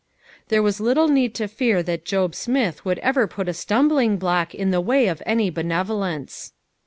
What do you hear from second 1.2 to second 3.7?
to fear that Job Smith would ever put a